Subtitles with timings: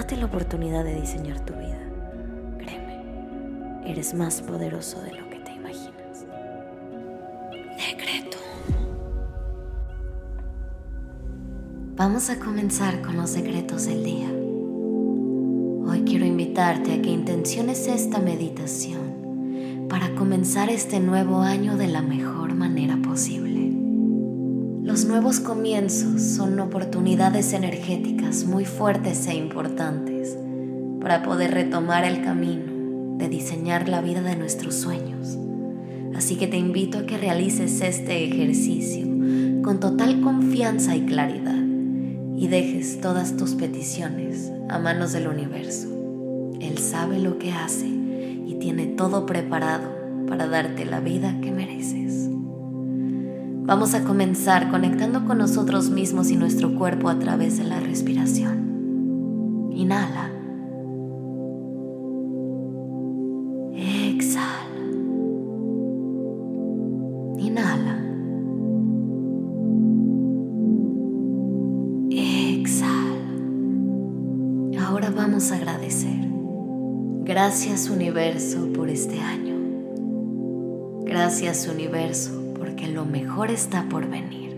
[0.00, 1.78] Date la oportunidad de diseñar tu vida.
[2.56, 3.02] Créeme,
[3.84, 6.24] eres más poderoso de lo que te imaginas.
[7.76, 8.38] Decreto.
[11.96, 14.30] Vamos a comenzar con los secretos del día.
[15.86, 22.00] Hoy quiero invitarte a que intenciones esta meditación para comenzar este nuevo año de la
[22.00, 23.59] mejor manera posible.
[24.90, 30.36] Los nuevos comienzos son oportunidades energéticas muy fuertes e importantes
[31.00, 35.38] para poder retomar el camino de diseñar la vida de nuestros sueños.
[36.16, 39.06] Así que te invito a que realices este ejercicio
[39.62, 41.64] con total confianza y claridad
[42.36, 45.86] y dejes todas tus peticiones a manos del universo.
[46.60, 49.88] Él sabe lo que hace y tiene todo preparado
[50.26, 52.29] para darte la vida que mereces.
[53.70, 59.70] Vamos a comenzar conectando con nosotros mismos y nuestro cuerpo a través de la respiración.
[59.72, 60.28] Inhala.
[63.76, 64.74] Exhala.
[67.38, 67.96] Inhala.
[72.10, 73.20] Exhala.
[74.84, 76.28] Ahora vamos a agradecer.
[77.22, 79.54] Gracias universo por este año.
[81.04, 82.39] Gracias universo
[82.90, 84.56] lo mejor está por venir.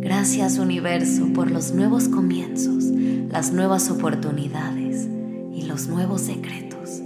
[0.00, 5.08] Gracias universo por los nuevos comienzos, las nuevas oportunidades
[5.52, 7.02] y los nuevos secretos.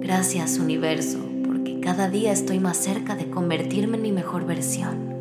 [0.00, 5.16] Gracias universo porque cada día estoy más cerca de convertirme en mi mejor versión.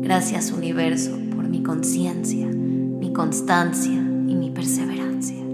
[0.00, 5.44] Gracias universo por mi conciencia, mi constancia y mi perseverancia.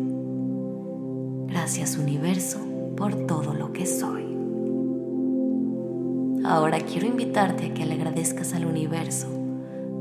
[1.48, 2.60] Gracias universo
[2.96, 4.29] por todo lo que soy.
[6.50, 9.28] Ahora quiero invitarte a que le agradezcas al universo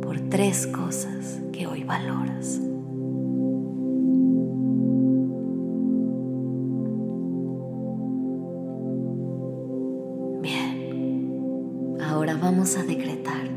[0.02, 2.60] por tres cosas que hoy valoras.
[10.42, 13.48] Bien, ahora vamos a decretar.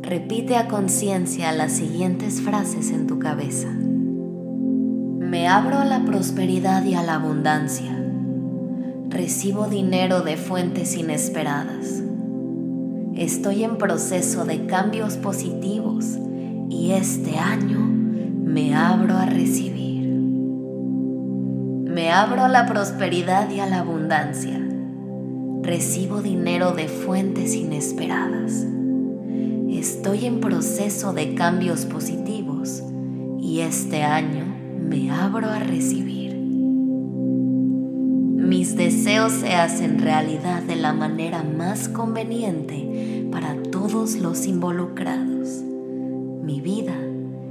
[0.00, 3.70] Repite a conciencia las siguientes frases en tu cabeza.
[3.70, 8.07] Me abro a la prosperidad y a la abundancia
[9.10, 12.02] recibo dinero de fuentes inesperadas.
[13.14, 16.18] Estoy en proceso de cambios positivos
[16.68, 20.08] y este año me abro a recibir.
[21.86, 24.60] Me abro a la prosperidad y a la abundancia.
[25.62, 28.66] Recibo dinero de fuentes inesperadas.
[29.70, 32.82] Estoy en proceso de cambios positivos
[33.40, 34.44] y este año
[34.78, 36.17] me abro a recibir
[38.48, 45.62] mis deseos se hacen realidad de la manera más conveniente para todos los involucrados.
[46.42, 46.94] Mi vida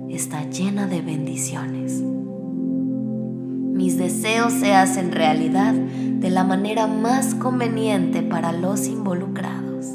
[0.10, 2.02] está llena de bendiciones.
[2.02, 9.86] Mis deseos se hacen realidad de la manera más conveniente para los involucrados.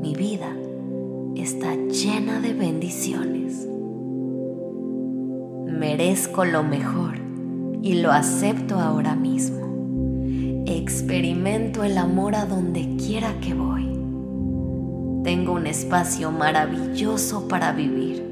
[0.00, 0.54] Mi vida
[1.34, 3.66] está llena de bendiciones.
[5.66, 7.16] Merezco lo mejor
[7.82, 9.69] y lo acepto ahora mismo.
[10.72, 13.86] Experimento el amor a donde quiera que voy.
[15.24, 18.24] Tengo un espacio maravilloso para vivir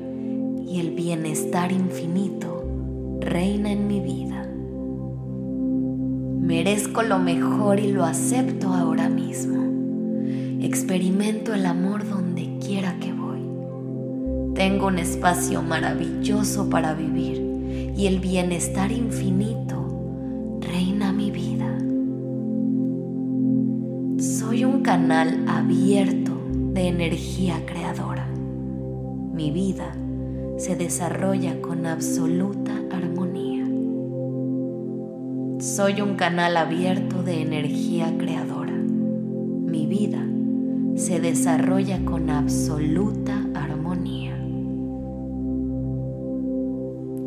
[0.65, 2.65] y el bienestar infinito
[3.21, 4.49] reina en mi vida.
[6.41, 10.63] Merezco lo mejor y lo acepto ahora mismo.
[10.63, 13.43] Experimento el amor donde quiera que voy.
[14.55, 21.88] Tengo un espacio maravilloso para vivir y el bienestar infinito reina mi vida.
[24.49, 26.33] Soy un canal abierto
[26.73, 28.27] de energía creadora.
[29.35, 29.95] Mi vida
[30.57, 33.67] se desarrolla con absoluta armonía.
[35.61, 38.73] Soy un canal abierto de energía creadora.
[38.73, 40.27] Mi vida
[40.95, 44.35] se desarrolla con absoluta armonía.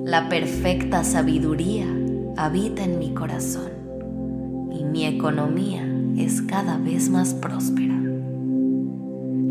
[0.05, 1.85] La perfecta sabiduría
[2.35, 3.69] habita en mi corazón
[4.71, 7.99] y mi economía es cada vez más próspera.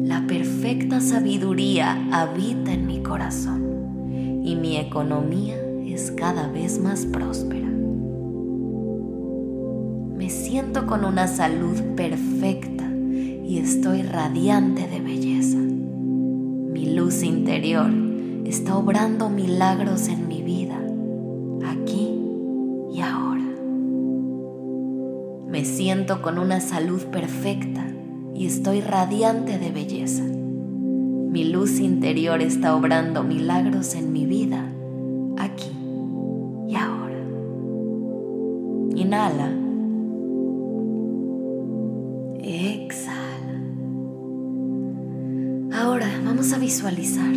[0.04, 7.68] La perfecta sabiduría habita en mi corazón y mi economía es cada vez más próspera.
[10.16, 12.90] Me siento con una salud perfecta
[13.44, 15.58] y estoy radiante de belleza.
[15.58, 17.90] Mi luz interior
[18.44, 20.69] está obrando milagros en mi vida,
[25.80, 27.86] siento con una salud perfecta
[28.34, 30.24] y estoy radiante de belleza.
[30.24, 34.70] Mi luz interior está obrando milagros en mi vida,
[35.38, 35.72] aquí
[36.68, 37.24] y ahora.
[38.94, 39.54] Inhala.
[42.42, 43.62] Exhala.
[45.72, 47.32] Ahora vamos a visualizar.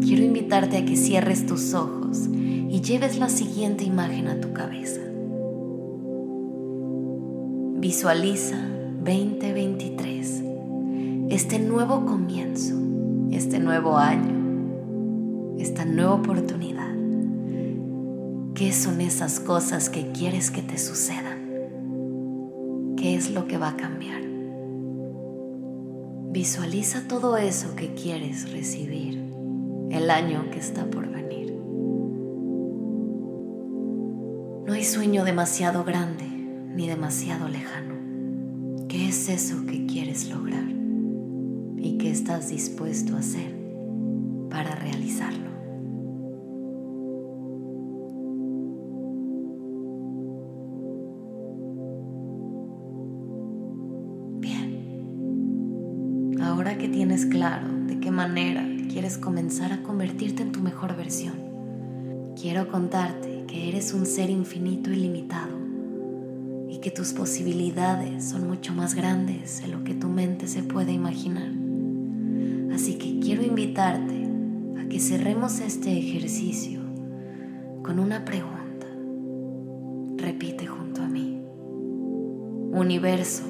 [0.00, 5.11] Quiero invitarte a que cierres tus ojos y lleves la siguiente imagen a tu cabeza.
[7.82, 8.56] Visualiza
[9.02, 10.44] 2023,
[11.30, 12.76] este nuevo comienzo
[13.32, 16.94] este nuevo año, esta nueva oportunidad?
[18.54, 22.94] ¿Qué son esas cosas que quieres que te sucedan?
[22.96, 24.22] ¿Qué es lo que va a cambiar?
[26.30, 29.28] Visualiza todo eso que quieres recibir
[29.90, 31.52] el año que está por venir.
[34.68, 36.31] No hay sueño demasiado grande
[36.74, 37.94] ni demasiado lejano.
[38.88, 40.82] ¿Qué es eso que quieres lograr?
[41.82, 43.52] y qué estás dispuesto a hacer
[44.48, 45.50] para realizarlo.
[54.38, 60.96] Bien, ahora que tienes claro de qué manera quieres comenzar a convertirte en tu mejor
[60.96, 61.34] versión,
[62.40, 65.61] quiero contarte que eres un ser infinito y limitado
[66.82, 71.48] que tus posibilidades son mucho más grandes de lo que tu mente se puede imaginar.
[72.74, 74.28] Así que quiero invitarte
[74.78, 76.80] a que cerremos este ejercicio
[77.82, 78.88] con una pregunta.
[80.16, 81.40] Repite junto a mí.
[82.72, 83.44] Universo,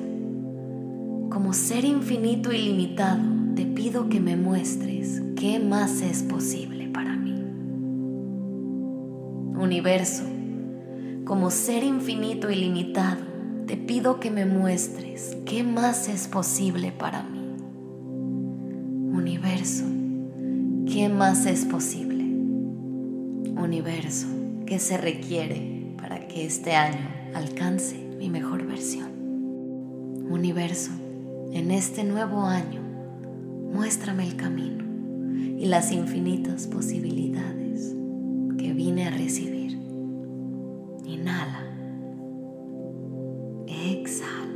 [1.31, 3.23] como ser infinito y limitado,
[3.57, 7.43] te pido que me muestres qué más es posible para mí.
[9.59, 10.25] Universo,
[11.25, 13.23] como ser infinito y limitado,
[13.67, 17.39] te pido que me muestres qué más es posible para mí.
[19.13, 19.85] Universo,
[20.93, 22.25] ¿qué más es posible?
[22.25, 24.27] Universo,
[24.67, 29.11] ¿qué se requiere para que este año alcance mi mejor versión?
[30.29, 30.91] Universo,
[31.53, 32.81] en este nuevo año,
[33.73, 34.83] muéstrame el camino
[35.59, 37.95] y las infinitas posibilidades
[38.59, 39.62] que vine a recibir.
[41.05, 41.65] Inhala.
[43.67, 44.53] Exhala.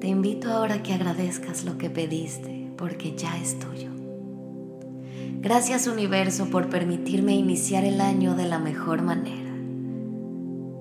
[0.00, 3.90] Te invito ahora a que agradezcas lo que pediste, porque ya es tuyo.
[5.40, 9.50] Gracias universo por permitirme iniciar el año de la mejor manera.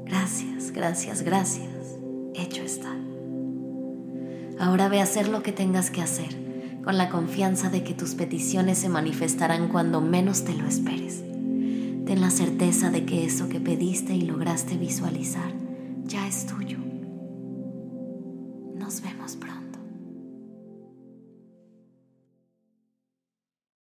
[0.05, 1.97] Gracias, gracias, gracias.
[2.35, 2.95] Hecho está.
[4.59, 6.35] Ahora ve a hacer lo que tengas que hacer,
[6.83, 11.23] con la confianza de que tus peticiones se manifestarán cuando menos te lo esperes.
[12.05, 15.53] Ten la certeza de que eso que pediste y lograste visualizar
[16.05, 16.70] ya es tuyo